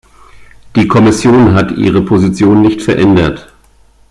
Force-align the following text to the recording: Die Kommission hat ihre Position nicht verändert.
Die 0.75 0.87
Kommission 0.87 1.53
hat 1.53 1.73
ihre 1.73 2.01
Position 2.03 2.61
nicht 2.61 2.81
verändert. 2.81 3.53